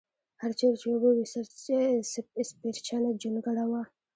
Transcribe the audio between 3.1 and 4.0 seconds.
جونګړه وه.